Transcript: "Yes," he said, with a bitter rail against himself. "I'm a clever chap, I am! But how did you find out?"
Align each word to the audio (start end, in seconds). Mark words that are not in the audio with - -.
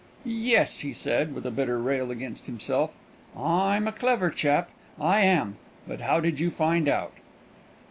"Yes," 0.25 0.79
he 0.79 0.93
said, 0.93 1.35
with 1.35 1.45
a 1.45 1.51
bitter 1.51 1.77
rail 1.79 2.09
against 2.09 2.47
himself. 2.47 2.89
"I'm 3.37 3.87
a 3.87 3.91
clever 3.91 4.31
chap, 4.31 4.71
I 4.99 5.19
am! 5.19 5.57
But 5.87 6.01
how 6.01 6.19
did 6.19 6.39
you 6.39 6.49
find 6.49 6.87
out?" 6.89 7.13